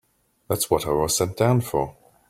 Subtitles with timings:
[0.47, 1.95] That's what I was sent down for.